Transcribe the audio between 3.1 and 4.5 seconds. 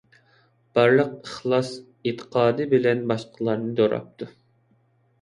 باشقىلارنى دوراپتۇ.